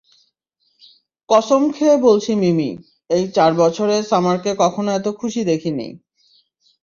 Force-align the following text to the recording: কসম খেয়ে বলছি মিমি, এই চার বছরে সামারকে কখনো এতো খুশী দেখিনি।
কসম 1.29 1.61
খেয়ে 1.71 1.95
বলছি 1.97 2.31
মিমি, 2.35 2.69
এই 3.09 3.23
চার 3.35 3.51
বছরে 3.53 3.95
সামারকে 4.03 4.51
কখনো 4.59 4.89
এতো 4.91 5.11
খুশী 5.13 5.41
দেখিনি। 5.43 5.87